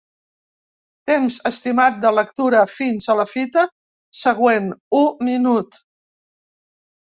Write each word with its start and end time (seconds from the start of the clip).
Temps 1.09 1.35
estimat 1.49 1.99
de 2.05 2.11
lectura 2.19 2.61
fins 2.77 3.09
a 3.15 3.17
la 3.19 3.27
fita 3.33 3.67
següent: 4.21 4.73
u 5.03 5.05
minut. 5.29 5.79